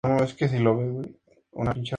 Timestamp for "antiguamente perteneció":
0.03-0.69